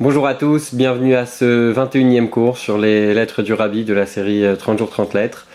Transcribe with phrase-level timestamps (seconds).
[0.00, 4.06] Bonjour à tous, bienvenue à ce 21e cours sur les lettres du Rabbi de la
[4.06, 5.46] série 30 jours 30 lettres.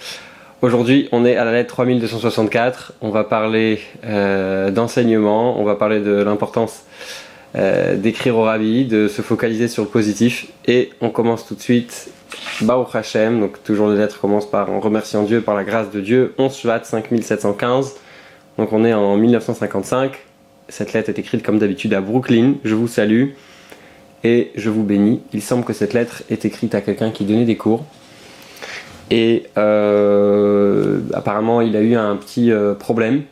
[0.62, 2.94] Aujourd'hui, on est à la lettre 3264.
[3.02, 6.86] On va parler euh, d'enseignement, on va parler de l'importance
[7.57, 10.47] euh, d'écrire au Rabbi, de se focaliser sur le positif.
[10.65, 12.10] Et on commence tout de suite.
[12.62, 15.99] Baruch Hashem, donc toujours les lettres commencent par en remerciant Dieu, par la grâce de
[15.99, 16.34] Dieu.
[16.38, 17.95] 11 Shvat 5715.
[18.58, 20.13] Donc on est en 1955.
[20.70, 22.53] Cette lettre est écrite comme d'habitude à Brooklyn.
[22.63, 23.31] Je vous salue
[24.23, 25.22] et je vous bénis.
[25.34, 27.85] Il semble que cette lettre est écrite à quelqu'un qui donnait des cours.
[29.12, 33.23] Et euh, apparemment, il a eu un petit euh, problème.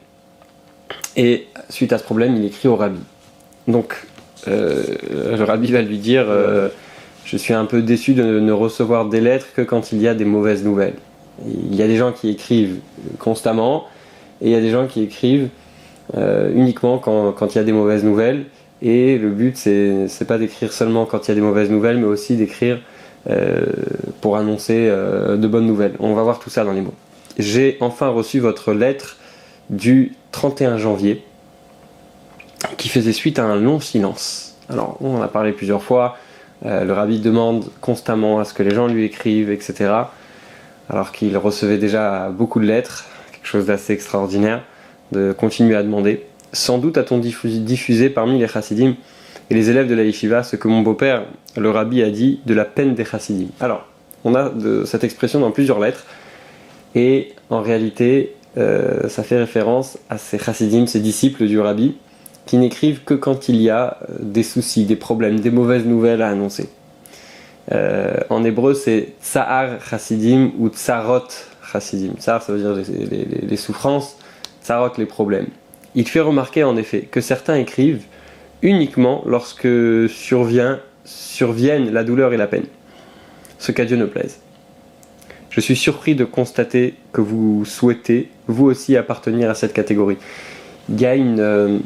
[1.15, 2.99] Et suite à ce problème, il écrit au rabbi.
[3.67, 3.95] Donc,
[4.47, 6.25] euh, le rabbi va lui dire
[7.25, 10.13] Je suis un peu déçu de ne recevoir des lettres que quand il y a
[10.13, 10.95] des mauvaises nouvelles.
[11.45, 12.79] Il y a des gens qui écrivent
[13.19, 13.85] constamment,
[14.41, 15.49] et il y a des gens qui écrivent
[16.15, 18.45] uniquement quand, quand il y a des mauvaises nouvelles.
[18.81, 22.05] Et le but, c'est pas d'écrire seulement quand il y a des mauvaises nouvelles, mais
[22.05, 22.79] aussi d'écrire
[23.29, 23.65] euh,
[24.21, 25.95] pour annoncer euh, de bonnes nouvelles.
[25.99, 26.93] On va voir tout ça dans les mots.
[27.37, 29.17] J'ai enfin reçu votre lettre
[29.69, 31.23] du 31 janvier
[32.77, 34.55] qui faisait suite à un long silence.
[34.69, 36.17] Alors, on en a parlé plusieurs fois.
[36.65, 39.91] Euh, le rabbi demande constamment à ce que les gens lui écrivent, etc.
[40.89, 44.63] Alors qu'il recevait déjà beaucoup de lettres, quelque chose d'assez extraordinaire,
[45.11, 46.25] de continuer à demander.
[46.57, 48.95] Sans doute a-t-on diffusé parmi les chassidim
[49.51, 52.55] et les élèves de la yeshiva ce que mon beau-père, le rabbi, a dit de
[52.55, 53.49] la peine des chassidim.
[53.59, 53.85] Alors,
[54.23, 54.51] on a
[54.85, 56.03] cette expression dans plusieurs lettres,
[56.95, 61.95] et en réalité, euh, ça fait référence à ces chassidim, ces disciples du rabbi,
[62.47, 66.23] qui n'écrivent que quand il y a euh, des soucis, des problèmes, des mauvaises nouvelles
[66.23, 66.69] à annoncer.
[67.71, 71.27] Euh, en hébreu, c'est tsahar chassidim ou tsarot
[71.71, 72.13] chassidim.
[72.17, 74.17] Tsahar, ça veut dire les, les souffrances,
[74.63, 75.49] tsarot, les problèmes.
[75.97, 78.03] Il fait remarquer en effet que certains écrivent
[78.61, 79.67] uniquement lorsque
[80.07, 82.65] survient, surviennent la douleur et la peine,
[83.57, 84.39] ce qu'à Dieu ne plaise.
[85.49, 90.17] Je suis surpris de constater que vous souhaitez, vous aussi, appartenir à cette catégorie.
[90.87, 91.79] Il y a une, euh,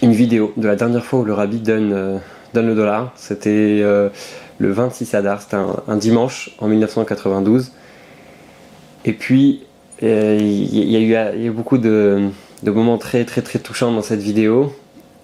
[0.00, 2.18] une vidéo de la dernière fois où le rabbi donne, euh,
[2.54, 3.12] donne le dollar.
[3.16, 4.10] C'était euh,
[4.58, 7.72] le 26 Adar, c'était un, dimanche en 1992.
[9.04, 9.64] Et puis,
[10.00, 12.30] il y, y, a eu beaucoup de,
[12.62, 14.72] de moments très très très touchants dans cette vidéo.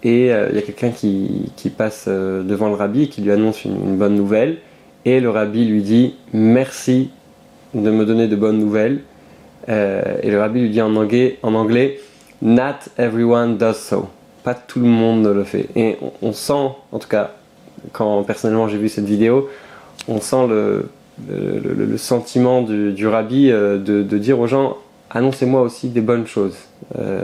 [0.02, 3.32] Et euh, il y a quelqu'un qui, passe euh, devant le rabbi et qui lui
[3.32, 4.58] annonce une, bonne nouvelle.
[5.04, 7.10] Et le rabbi lui dit Merci
[7.74, 9.00] de me donner de bonnes nouvelles.
[9.68, 12.00] Euh, et le rabbi lui dit en anglais,
[12.42, 14.08] Not everyone does so.
[14.44, 15.68] Pas tout le monde le fait.
[15.74, 16.52] Et on, sent,
[16.92, 17.32] en tout cas,
[17.92, 19.48] quand personnellement j'ai vu cette vidéo,
[20.06, 20.88] on sent le,
[21.28, 24.76] le, sentiment du, rabbi de dire aux gens
[25.10, 26.56] Annoncez-moi aussi des bonnes choses.
[26.98, 27.22] Euh,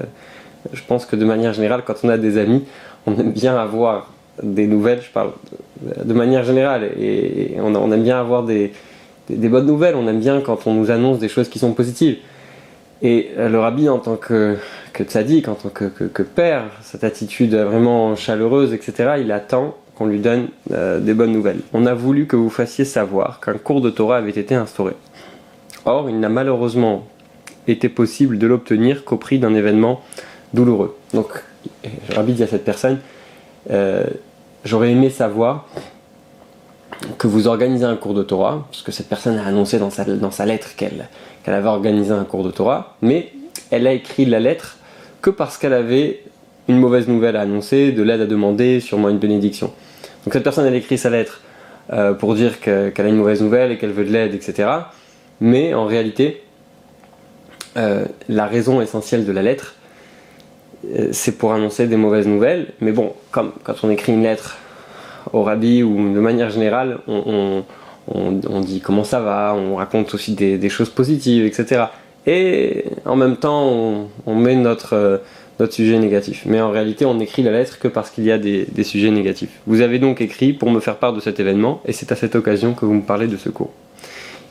[0.72, 2.64] je pense que de manière générale, quand on a des amis,
[3.06, 4.10] on aime bien avoir
[4.42, 5.32] des nouvelles, je parle
[5.80, 8.72] de manière générale, et on, aime bien avoir des,
[9.28, 12.18] bonnes nouvelles, on aime bien quand on nous annonce des choses qui sont positives.
[13.02, 14.56] Et euh, le rabbi, en tant que,
[14.92, 20.20] que tzaddik, en tant que, père, cette attitude vraiment chaleureuse, etc., il attend qu'on lui
[20.20, 21.60] donne euh, des bonnes nouvelles.
[21.72, 24.94] On a voulu que vous fassiez savoir qu'un cours de Torah avait été instauré.
[25.84, 27.06] Or, il n'a malheureusement
[27.69, 30.02] était possible de l'obtenir qu'au prix d'un événement
[30.52, 30.97] douloureux.
[31.12, 31.28] Donc,
[32.10, 33.00] Rabbi dit à cette personne,
[33.70, 34.04] euh,
[34.64, 35.66] j'aurais aimé savoir
[37.19, 40.47] que vous organisez un cours de Torah, parce que cette personne a annoncé dans sa,
[40.47, 41.08] lettre qu'elle
[41.42, 43.32] qu'elle avait organisé un cours de Torah, mais
[43.70, 44.78] elle a écrit la lettre
[45.20, 46.22] que parce qu'elle avait
[46.69, 49.72] une mauvaise nouvelle à annoncer, de l'aide à demander, sûrement une bénédiction.
[50.25, 51.42] Donc cette personne, elle écrit sa lettre
[51.92, 54.69] euh, pour dire qu'elle a une mauvaise nouvelle et qu'elle veut de l'aide, etc.
[55.41, 56.42] Mais en réalité,
[57.76, 59.74] euh, la raison essentielle de la lettre,
[60.92, 62.68] euh, c'est pour annoncer des mauvaises nouvelles.
[62.80, 64.58] Mais bon, comme quand on écrit une lettre
[65.32, 67.64] au rabbi ou de manière générale, on,
[68.60, 71.86] dit comment ça va, on raconte aussi des, choses positives, etc.
[72.26, 75.18] Et en même temps, on, met notre, euh,
[75.58, 76.44] notre sujet négatif.
[76.46, 79.60] Mais en réalité, on écrit la lettre que parce qu'il y a des, sujets négatifs.
[79.66, 82.34] Vous avez donc écrit pour me faire part de cet événement, et c'est à cette
[82.34, 83.72] occasion que vous me parlez de ce cours.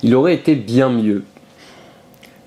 [0.01, 1.24] Il aurait été bien mieux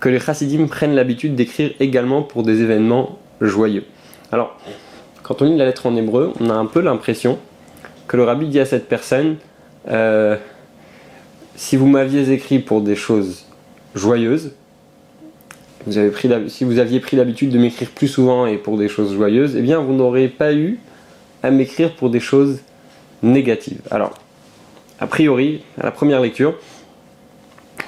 [0.07, 3.83] que les chassidim prennent l'habitude d'écrire également pour des événements joyeux.
[4.31, 4.57] Alors,
[5.25, 7.41] quand on lit la lettre en hébreu, on a un peu l'impression
[8.07, 9.35] que le rabbi dit à cette personne
[9.89, 10.37] euh,
[11.57, 13.47] si vous m'aviez écrit pour des choses
[13.97, 14.53] joyeuses,
[15.89, 18.89] vous avez pris si vous aviez pris l'habitude de m'écrire plus souvent et pour des
[18.89, 20.79] choses joyeuses, eh bien vous n'aurez pas eu
[21.43, 22.61] à m'écrire pour des choses
[23.25, 23.81] négatives.
[23.91, 24.15] Alors,
[25.01, 26.55] a priori, à la première lecture,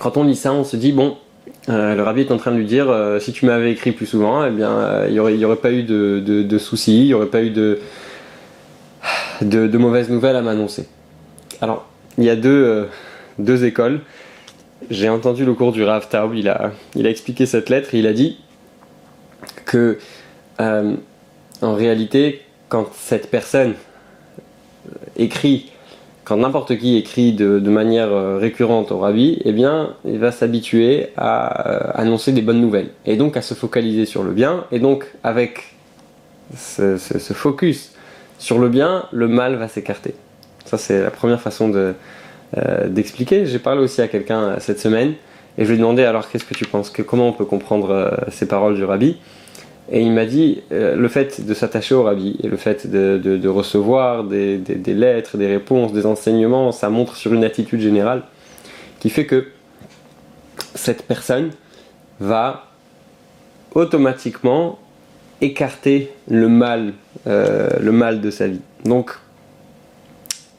[0.01, 1.17] quand on lit ça, on se dit bon,
[1.69, 4.07] euh, le rabbi est en train de lui dire euh, si tu m'avais écrit plus
[4.07, 7.43] souvent, eh bien, euh, il n'y aurait, pas eu de, soucis, il n'y aurait pas
[7.43, 7.79] eu de,
[9.79, 10.89] mauvaises nouvelles à m'annoncer.
[11.61, 11.87] Alors,
[12.17, 12.89] il y a deux,
[13.39, 14.01] deux écoles.
[14.91, 17.99] J'ai entendu le cours du Rav Taub, il a, il a expliqué cette lettre et
[17.99, 18.39] il a dit
[19.65, 19.99] que
[20.59, 23.75] en réalité, quand cette personne
[25.17, 25.71] écrit
[26.29, 31.09] quand n'importe qui écrit de, manière euh, récurrente au rabbi, eh bien, il va s'habituer
[31.17, 34.67] à euh, annoncer des bonnes nouvelles et donc à se focaliser sur le bien.
[34.71, 35.75] Et donc, avec
[36.55, 36.99] ce,
[37.33, 37.93] focus
[38.39, 40.15] sur le bien, le mal va s'écarter.
[40.67, 43.47] Ça, c'est la première façon euh, d'expliquer.
[43.47, 45.15] J'ai parlé aussi à quelqu'un cette semaine
[45.57, 48.15] et je lui ai demandé alors qu'est-ce que tu penses, que, comment on peut comprendre
[48.31, 49.17] ces paroles du rabbi?
[49.91, 53.49] Et il m'a dit, euh, le fait de s'attacher au rabbi et le fait de,
[53.49, 58.23] recevoir des, lettres, des réponses, des enseignements, ça montre sur une attitude générale
[59.01, 59.47] qui fait que
[60.75, 61.51] cette personne
[62.21, 62.67] va
[63.75, 64.79] automatiquement
[65.41, 66.93] écarter le mal,
[67.27, 68.61] euh, le mal de sa vie.
[68.85, 69.13] Donc,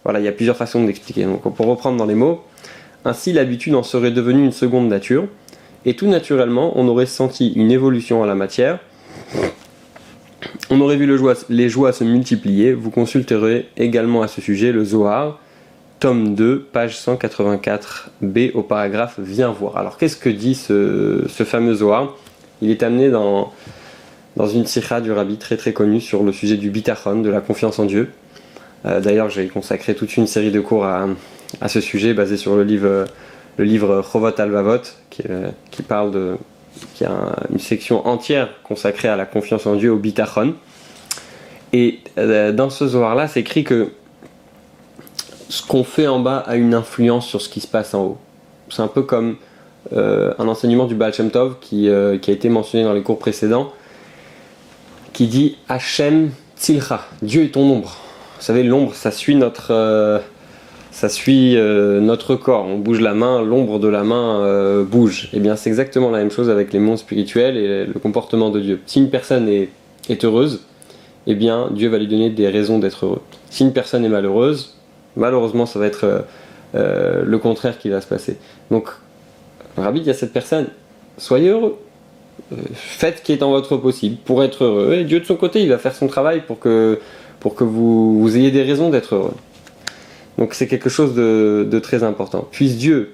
[0.04, 1.26] voilà, il y a plusieurs façons d'expliquer.
[1.26, 2.44] Donc, pour reprendre dans les mots,
[3.06, 5.28] ainsi l'habitude en serait devenue une seconde nature,
[5.86, 8.80] et tout naturellement, on aurait senti une évolution à la matière,
[10.70, 11.10] on aurait vu
[11.50, 12.74] les joies se multiplier.
[12.74, 15.40] Vous consulterez également à ce sujet le Zohar,
[16.00, 19.78] tome 2, page 184b au paragraphe Viens voir.
[19.78, 22.16] Alors qu'est-ce que dit ce, fameux Zohar?
[22.62, 23.52] Il est amené dans,
[24.38, 27.80] une sikha du rabbi très très connue sur le sujet du bitachon, de la confiance
[27.80, 28.10] en Dieu.
[28.86, 31.08] Euh, d'ailleurs, j'ai consacré toute une série de cours à,
[31.68, 33.06] ce sujet basé sur le livre,
[33.58, 36.38] le livre Chovot Alvavot qui parle de,
[36.96, 40.56] qui a une section entière consacrée à la confiance en Dieu, au bitachon.
[41.74, 43.90] Et euh, dans ce Zohar-là, c'est écrit que
[45.50, 48.18] ce qu'on fait en bas a une influence sur ce qui se passe en haut.
[48.70, 49.38] C'est un peu comme
[49.94, 53.02] euh, un enseignement du Baal Shem Tov qui, euh, qui, a été mentionné dans les
[53.02, 53.72] cours précédents,
[55.14, 57.98] qui dit Hachem Tzilcha, Dieu est ton ombre.
[58.38, 60.22] Vous savez, l'ombre, ça suit notre
[60.92, 62.66] ça suit euh, notre corps.
[62.66, 65.30] On bouge la main, l'ombre de la main euh, bouge.
[65.34, 68.50] Et eh bien, c'est exactement la même chose avec les mondes spirituels et le comportement
[68.50, 68.82] de Dieu.
[68.86, 69.70] Si une personne est,
[70.24, 70.62] heureuse,
[71.28, 73.22] eh bien, Dieu va lui donner des raisons d'être heureux.
[73.50, 74.76] Si une personne est malheureuse,
[75.16, 76.26] malheureusement, ça va être
[76.76, 78.38] euh, le contraire qui va se passer.
[78.72, 78.90] Donc,
[79.78, 80.68] Rabbi dit à cette personne,
[81.18, 81.78] soyez heureux.
[82.74, 84.94] Faites ce qui est en votre possible pour être heureux.
[84.94, 87.00] Et Dieu, de son côté, il va faire son travail pour que,
[87.40, 89.34] pour que vous, vous ayez des raisons d'être heureux.
[90.40, 92.48] Donc c'est quelque chose de, très important.
[92.50, 93.12] Puisse Dieu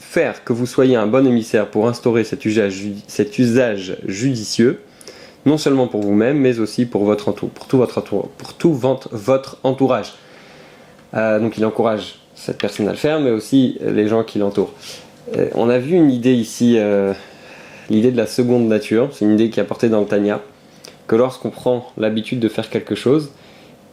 [0.00, 4.80] faire que vous soyez un bon émissaire pour instaurer cet usage, judicieux,
[5.44, 10.14] non seulement pour vous-même, mais aussi pour, votre pour tout, votre, pour tout votre entourage.
[11.12, 14.72] Euh, donc il encourage cette personne à le faire, mais aussi les gens qui l'entourent.
[15.36, 17.12] Euh, on a vu une idée ici, euh,
[17.90, 20.40] l'idée de la seconde nature, c'est une idée qui est apportée dans le Tanya,
[21.08, 23.32] que lorsqu'on prend l'habitude de faire quelque chose,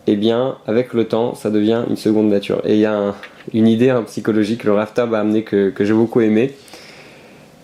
[0.08, 2.62] eh bien, avec le temps, ça devient une seconde nature.
[2.66, 3.16] Et il y a
[3.54, 6.54] une idée en psychologique, le Raftab a amené que, j'ai beaucoup aimé,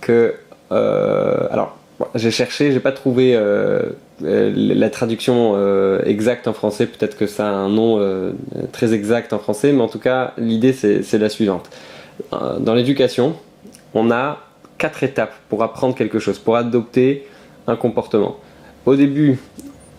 [0.02, 0.34] que,
[0.72, 1.78] euh, alors,
[2.16, 3.84] j'ai cherché, j'ai pas trouvé euh,
[4.24, 5.56] euh, la traduction
[6.04, 8.00] exacte en français, peut-être que ça a un nom
[8.72, 11.70] très exact en français, mais en tout cas, l'idée c'est la suivante.
[12.32, 13.36] Dans l'éducation,
[13.94, 14.40] on a
[14.78, 17.28] quatre étapes pour apprendre quelque chose, pour adopter
[17.68, 18.38] un comportement.
[18.88, 19.38] Au début,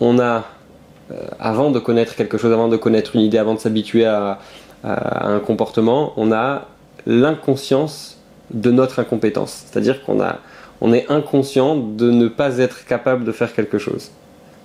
[0.01, 0.43] on a
[1.39, 4.39] avant de connaître quelque chose, avant de connaître une idée, avant de s'habituer à,
[4.83, 6.67] un comportement, on a
[7.05, 8.17] l'inconscience
[8.51, 9.63] de notre incompétence.
[9.65, 10.39] C'est-à-dire qu'on a,
[10.81, 14.11] on est inconscient de ne pas être capable de faire quelque chose.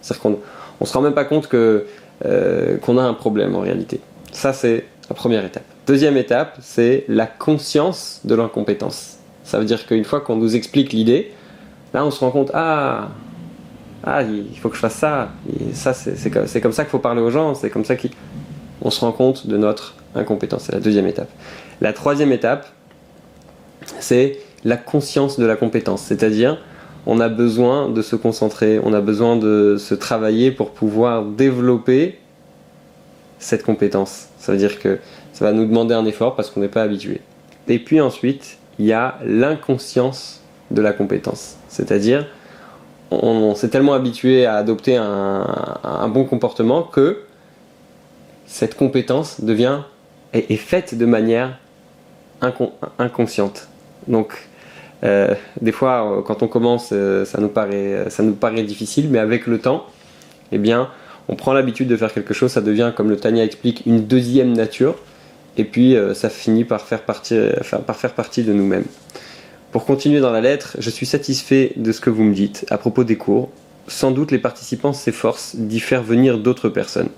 [0.01, 0.39] C'est-à-dire qu'on
[0.81, 1.87] ne se rend même pas compte que,
[2.25, 4.01] euh, qu'on a un problème en réalité.
[4.33, 5.65] Ça, c'est la première étape.
[5.87, 9.19] Deuxième étape, c'est la conscience de l'incompétence.
[9.45, 11.33] Ça veut dire qu'une fois qu'on nous explique l'idée,
[11.95, 13.09] là, on se rend compte, ah,
[14.05, 15.31] ah, il faut que je fasse ça.
[15.73, 17.55] Ça, c'est comme ça qu'il faut parler aux gens.
[17.55, 20.65] C'est comme ça qu'on se rend compte de notre incompétence.
[20.65, 21.29] C'est la deuxième étape.
[21.81, 22.67] La troisième étape,
[23.99, 26.03] c'est la conscience de la compétence.
[26.03, 26.59] C'est-à-dire,
[27.07, 32.19] on a besoin de se concentrer, on a besoin de se travailler pour pouvoir développer
[33.39, 34.29] cette compétence.
[34.39, 34.99] Ça veut dire que
[35.33, 37.21] ça va nous demander un effort parce qu'on n'est pas habitué.
[37.69, 40.41] Et puis ensuite, il y a l'inconscience
[40.71, 41.57] de la compétence.
[41.69, 42.27] C'est-à-dire,
[43.11, 47.23] on, s'est tellement habitué à adopter un, bon comportement que
[48.47, 49.81] cette compétence devient
[50.33, 51.59] est, faite de manière
[52.99, 53.69] inconsciente.
[54.07, 54.49] Donc,
[55.05, 59.19] euh, des fois, quand on commence, euh, ça nous paraît, ça nous paraît difficile, mais
[59.19, 59.87] avec le temps,
[60.53, 60.89] eh bien,
[61.29, 64.53] on prend l'habitude de faire quelque chose, ça devient, comme le Tania explique, une deuxième
[64.55, 64.97] nature,
[65.57, 67.39] et puis euh, ça finit par faire partie,
[67.87, 68.87] par faire partie de nous-mêmes.
[69.71, 72.79] Pour continuer dans la lettre, je suis satisfait de ce que vous me dites à
[72.79, 73.51] propos des cours.
[73.87, 77.11] Sans doute les participants s'efforcent d'y faire venir d'autres personnes.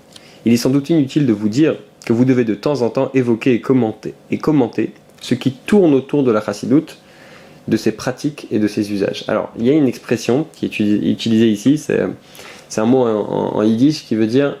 [0.45, 3.09] il est sans doute inutile de vous dire que vous devez de temps en temps
[3.13, 4.91] évoquer et commenter, et commenter
[5.21, 6.97] ce qui tourne autour de la chassidoute,
[7.69, 9.23] de ses pratiques et de ses usages.
[9.29, 14.05] Alors, il y a une expression qui est utilisée ici, c'est un mot en, yiddish
[14.05, 14.57] qui veut dire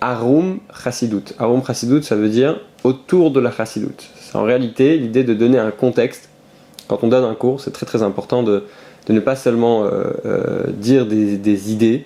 [0.00, 1.34] arum chassidoute.
[1.38, 4.08] Arum chassidoute, ça veut dire autour de la chassidoute.
[4.18, 6.29] C'est en réalité l'idée de donner un contexte.
[6.90, 8.64] Quand on donne un cours, c'est très très important de,
[9.08, 12.04] ne pas seulement euh, euh, dire des, idées,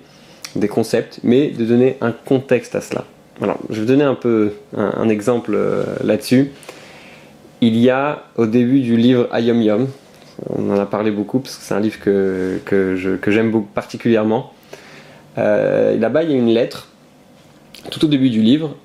[0.56, 3.06] des concepts, mais de donner un contexte à cela.
[3.40, 6.50] Alors, je vais donner un peu un, exemple euh, là-dessus.
[7.62, 9.88] Il y a au début du livre Ayom Yom,
[10.50, 14.52] on en a parlé beaucoup parce que c'est un livre que, j'aime particulièrement.
[15.38, 16.88] Là-bas, il y a une lettre,
[17.90, 18.76] tout au début du livre,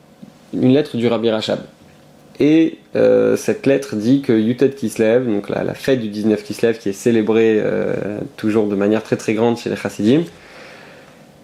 [0.53, 1.59] une lettre du Rabbi Rachab.
[2.39, 6.89] Et euh, cette lettre dit que Yutet Kislev, donc la, fête du 19 Kislev qui
[6.89, 10.23] est célébrée euh, toujours de manière très très grande chez les Chassidim,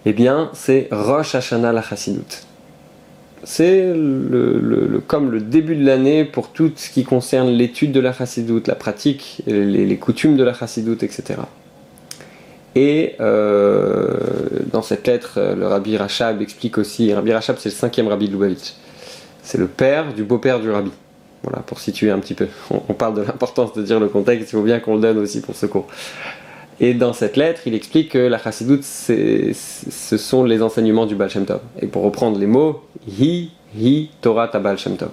[0.06, 2.46] eh bien c'est Rosh Hashanah la Chassidut
[3.46, 8.12] c'est le, comme le début de l'année pour tout ce qui concerne l'étude de la
[8.12, 11.40] chassidoute, la pratique, les, coutumes de la chassidoute, etc.
[12.74, 14.18] Et euh,
[14.72, 18.32] dans cette lettre, le rabbi Rachab explique aussi, rabbi Rachab c'est le cinquième rabbi de
[18.32, 18.74] Lubavitch,
[19.46, 20.90] c'est le père du beau-père du rabbi.
[21.44, 22.48] Voilà, pour situer un petit peu.
[22.70, 25.40] On, parle de l'importance de dire le contexte, il faut bien qu'on le donne aussi
[25.40, 25.86] pour ce cours.
[26.80, 29.52] Et dans cette lettre, il explique que la chassidoute, ce
[30.16, 31.60] sont les enseignements du Baal Shem Tov.
[31.80, 35.10] Et pour reprendre les mots, hi, hi, Torah ta Baal Shem Tov.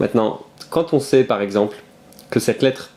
[0.00, 0.40] Maintenant,
[0.70, 1.76] quand on sait par exemple
[2.30, 2.90] que cette lettre,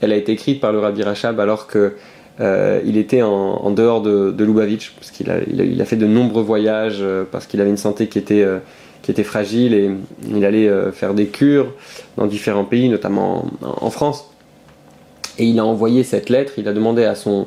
[0.00, 1.94] elle a été écrite par le Rabbi Rachab alors que
[2.40, 6.42] euh, il était en, dehors de, Lubavitch, parce qu'il a, il a, fait de nombreux
[6.42, 8.58] voyages, euh, parce qu'il avait une santé qui était, euh,
[9.02, 9.90] qui était fragile et
[10.28, 11.72] il allait faire des cures
[12.16, 14.30] dans différents pays, notamment en France.
[15.38, 17.46] Et il a envoyé cette lettre, il a demandé à son,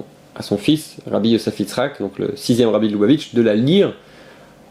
[0.58, 1.62] fils, Rabbi Yosef
[2.00, 3.94] donc le sixième rabbi de Lubavitch, de la lire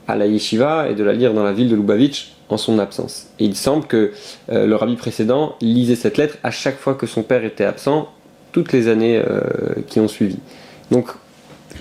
[0.09, 3.29] à la yeshiva et de la lire dans la ville de Lubavitch en son absence.
[3.39, 4.13] Et il semble que
[4.51, 8.09] euh, le rabbi précédent lisait cette lettre à chaque fois que son père était absent,
[8.51, 9.41] toutes les années euh,
[9.87, 10.39] qui ont suivi.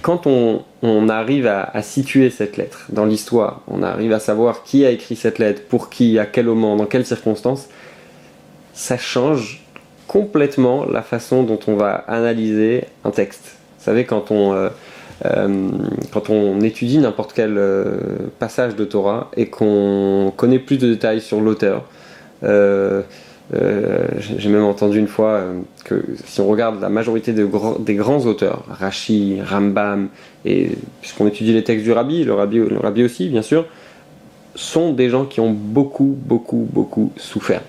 [0.01, 0.63] Quand on,
[1.09, 5.15] arrive à, à, situer cette lettre dans l'histoire, on arrive à savoir qui a écrit
[5.15, 7.67] cette lettre, pour qui, à quel moment, dans quelles circonstances,
[8.73, 9.61] ça change
[10.07, 13.55] complètement la façon dont on va analyser un texte.
[13.79, 14.69] Vous savez, quand on, euh,
[15.25, 15.69] euh,
[16.11, 17.95] quand on étudie n'importe quel euh,
[18.37, 21.85] passage de Torah et qu'on connaît plus de détails sur l'auteur,
[23.53, 25.43] j'ai même entendu une fois
[25.83, 30.09] que si on regarde la majorité des grands auteurs, Rashi, Rambam,
[30.45, 30.69] et
[31.01, 33.65] puisqu'on étudie les textes du rabbi, le rabbi, aussi bien sûr,
[34.55, 37.61] sont des gens qui ont beaucoup, beaucoup, beaucoup souffert.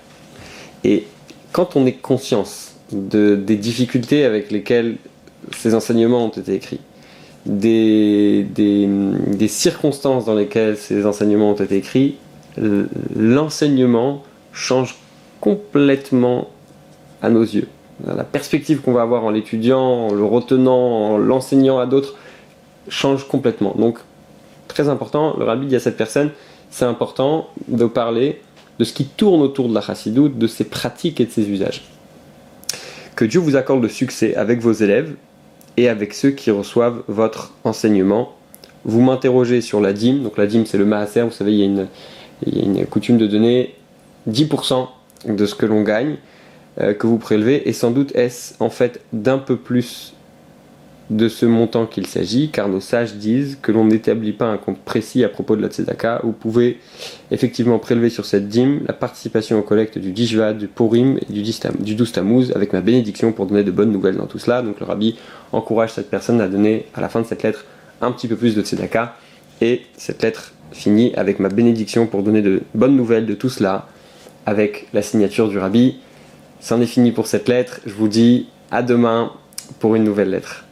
[0.83, 1.05] Et
[1.51, 4.97] quand on est conscience de, des difficultés avec lesquelles
[5.55, 6.79] ces enseignements ont été écrits,
[7.45, 12.15] des, des, circonstances dans lesquelles ces enseignements ont été écrits,
[13.15, 14.23] l'enseignement
[14.53, 14.95] change
[15.43, 16.47] complètement
[17.21, 17.67] à nos yeux.
[18.07, 22.15] La perspective qu'on va avoir en l'étudiant, en le retenant, en l'enseignant à d'autres,
[22.87, 23.75] change complètement.
[23.77, 23.99] Donc,
[24.69, 26.29] très important, le rabbi dit à cette personne,
[26.71, 28.39] c'est important de parler
[28.79, 31.83] de ce qui tourne autour de la chassidoute, de ses pratiques et de ses usages.
[33.17, 35.13] Que Dieu vous accorde le succès avec vos élèves
[35.75, 38.33] et avec ceux qui reçoivent votre enseignement.
[38.85, 41.63] Vous m'interrogez sur la dîme, donc la dîme c'est le maaser, vous savez, il y,
[41.63, 41.87] a une,
[42.45, 43.75] il y a une coutume de donner
[44.29, 44.87] 10%
[45.27, 46.17] de ce que l'on gagne,
[46.81, 50.13] euh, que vous prélevez, et sans doute est-ce en fait d'un peu plus
[51.09, 54.79] de ce montant qu'il s'agit, car nos sages disent que l'on n'établit pas un compte
[54.79, 56.21] précis à propos de la tzedaka.
[56.23, 56.79] Vous pouvez
[57.29, 61.43] effectivement prélever sur cette dîme la participation aux collectes du Dishvat, du Purim et du,
[61.79, 64.61] du 12 Tammuz avec ma bénédiction pour donner de bonnes nouvelles dans tout cela.
[64.61, 65.17] Donc le rabbi
[65.51, 67.65] encourage cette personne à donner à la fin de cette lettre
[68.01, 69.15] un petit peu plus de tzedaka.
[69.61, 73.87] Et cette lettre finit avec ma bénédiction pour donner de bonnes nouvelles de tout cela
[74.45, 75.99] avec la signature du rabbi.
[76.59, 77.79] C'en est fini pour cette lettre.
[77.85, 79.33] Je vous dis à demain
[79.79, 80.62] pour une nouvelle lettre.